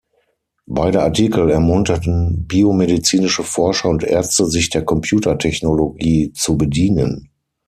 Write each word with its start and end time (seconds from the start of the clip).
Beide 0.65 1.03
Artikel 1.03 1.51
ermunterten 1.51 2.47
biomedizinische 2.47 3.43
Forscher 3.43 3.89
und 3.89 4.03
Ärzte, 4.03 4.47
sich 4.47 4.71
der 4.71 4.83
Computer-Technologie 4.83 6.31
zu 6.33 6.57
bedienen. 6.57 7.29